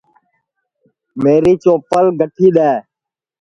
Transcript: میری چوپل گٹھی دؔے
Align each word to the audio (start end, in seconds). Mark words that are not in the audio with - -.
میری 1.23 1.53
چوپل 1.63 2.05
گٹھی 2.19 2.47
دؔے 2.55 2.73